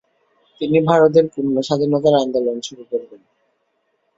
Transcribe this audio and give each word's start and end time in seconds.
তিনি 0.61 0.77
ভারতের 0.89 1.25
পূর্ণ 1.33 1.55
স্বাধীনতার 1.61 2.15
আন্দোলন 2.23 2.57
শুরু 2.67 2.83
করবেন। 2.91 3.21